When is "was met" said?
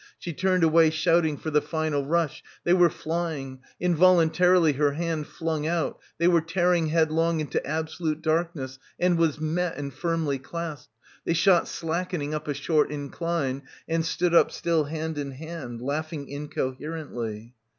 9.15-9.77